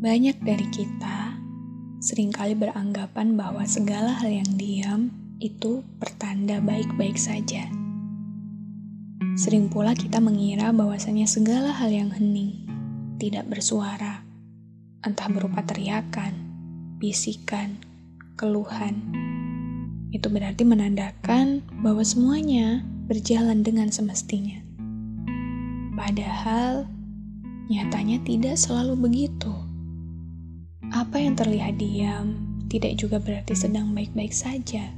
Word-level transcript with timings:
Banyak 0.00 0.40
dari 0.40 0.64
kita 0.72 1.36
sering 2.00 2.32
kali 2.32 2.56
beranggapan 2.56 3.36
bahwa 3.36 3.68
segala 3.68 4.16
hal 4.16 4.32
yang 4.32 4.48
diam 4.56 5.12
itu 5.44 5.84
pertanda 6.00 6.56
baik-baik 6.56 7.20
saja. 7.20 7.68
Sering 9.36 9.68
pula 9.68 9.92
kita 9.92 10.16
mengira 10.16 10.72
bahwasanya 10.72 11.28
segala 11.28 11.76
hal 11.76 11.92
yang 11.92 12.08
hening, 12.16 12.64
tidak 13.20 13.44
bersuara, 13.52 14.24
entah 15.04 15.28
berupa 15.28 15.60
teriakan, 15.68 16.32
bisikan, 16.96 17.76
keluhan, 18.40 18.96
itu 20.16 20.32
berarti 20.32 20.64
menandakan 20.64 21.60
bahwa 21.84 22.00
semuanya 22.00 22.80
berjalan 23.04 23.60
dengan 23.60 23.92
semestinya. 23.92 24.64
Padahal, 25.92 26.88
nyatanya 27.68 28.16
tidak 28.24 28.56
selalu 28.56 28.96
begitu. 28.96 29.69
Terlihat 31.40 31.80
diam 31.80 32.36
tidak 32.68 33.00
juga 33.00 33.16
berarti 33.16 33.56
sedang 33.56 33.96
baik-baik 33.96 34.28
saja. 34.28 34.92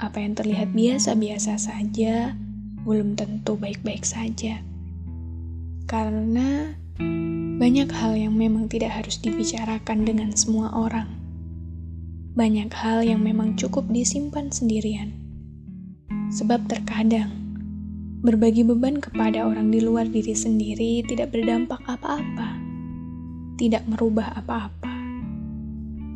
Apa 0.00 0.24
yang 0.24 0.32
terlihat 0.32 0.72
biasa-biasa 0.72 1.60
saja 1.60 2.32
belum 2.88 3.20
tentu 3.20 3.60
baik-baik 3.60 4.00
saja. 4.08 4.64
Karena 5.84 6.72
banyak 7.60 7.92
hal 7.92 8.16
yang 8.16 8.32
memang 8.32 8.72
tidak 8.72 8.96
harus 8.96 9.20
dibicarakan 9.20 10.08
dengan 10.08 10.32
semua 10.32 10.72
orang. 10.72 11.12
Banyak 12.32 12.72
hal 12.72 13.04
yang 13.04 13.20
memang 13.20 13.60
cukup 13.60 13.84
disimpan 13.92 14.48
sendirian. 14.48 15.12
Sebab 16.32 16.64
terkadang 16.64 17.28
berbagi 18.24 18.64
beban 18.64 19.04
kepada 19.04 19.44
orang 19.44 19.68
di 19.68 19.84
luar 19.84 20.08
diri 20.08 20.32
sendiri 20.32 21.04
tidak 21.04 21.36
berdampak 21.36 21.84
apa-apa 21.84 22.56
tidak 23.56 23.88
merubah 23.88 24.36
apa-apa, 24.36 24.95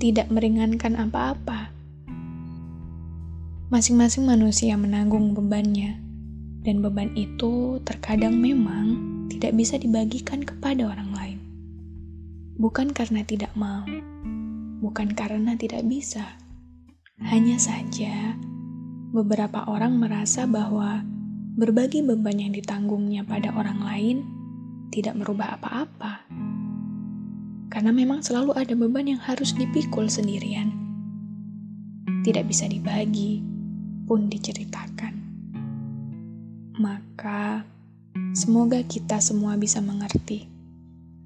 tidak 0.00 0.32
meringankan 0.32 0.96
apa-apa. 0.96 1.68
Masing-masing 3.68 4.24
manusia 4.24 4.72
menanggung 4.80 5.36
bebannya, 5.36 6.00
dan 6.64 6.80
beban 6.80 7.12
itu 7.12 7.76
terkadang 7.84 8.40
memang 8.40 8.96
tidak 9.28 9.52
bisa 9.60 9.76
dibagikan 9.76 10.40
kepada 10.40 10.88
orang 10.88 11.12
lain. 11.12 11.38
Bukan 12.56 12.96
karena 12.96 13.20
tidak 13.28 13.52
mau, 13.52 13.84
bukan 14.80 15.12
karena 15.12 15.52
tidak 15.60 15.84
bisa. 15.84 16.40
Hanya 17.20 17.60
saja, 17.60 18.40
beberapa 19.12 19.68
orang 19.68 20.00
merasa 20.00 20.48
bahwa 20.48 21.04
berbagi 21.60 22.00
beban 22.00 22.40
yang 22.40 22.56
ditanggungnya 22.56 23.28
pada 23.28 23.52
orang 23.52 23.84
lain 23.84 24.16
tidak 24.88 25.20
merubah 25.20 25.60
apa-apa 25.60 26.24
karena 27.70 27.94
memang 27.94 28.20
selalu 28.20 28.50
ada 28.58 28.74
beban 28.74 29.06
yang 29.06 29.22
harus 29.22 29.54
dipikul 29.54 30.10
sendirian. 30.10 30.74
Tidak 32.26 32.44
bisa 32.44 32.66
dibagi, 32.66 33.40
pun 34.10 34.26
diceritakan. 34.26 35.14
Maka, 36.82 37.62
semoga 38.34 38.82
kita 38.82 39.22
semua 39.22 39.54
bisa 39.54 39.78
mengerti 39.78 40.50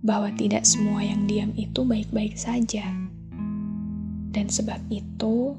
bahwa 0.04 0.28
tidak 0.36 0.68
semua 0.68 1.00
yang 1.00 1.24
diam 1.24 1.56
itu 1.56 1.80
baik-baik 1.80 2.36
saja. 2.36 2.84
Dan 4.36 4.52
sebab 4.52 4.84
itu, 4.92 5.56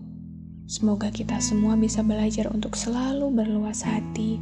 semoga 0.69 1.09
kita 1.09 1.41
semua 1.41 1.73
bisa 1.73 2.05
belajar 2.05 2.45
untuk 2.53 2.77
selalu 2.77 3.33
berluas 3.33 3.81
hati 3.81 4.37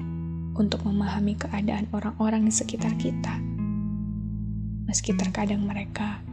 untuk 0.59 0.83
memahami 0.83 1.39
keadaan 1.39 1.87
orang-orang 1.95 2.43
di 2.43 2.51
sekitar 2.51 2.91
kita. 2.99 3.39
Meski 4.91 5.15
terkadang 5.15 5.63
mereka 5.63 6.32